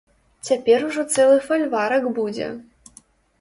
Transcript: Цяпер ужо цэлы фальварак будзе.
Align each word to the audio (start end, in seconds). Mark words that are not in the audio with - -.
Цяпер 0.47 0.85
ужо 0.87 1.03
цэлы 1.15 1.35
фальварак 1.49 2.09
будзе. 2.17 2.49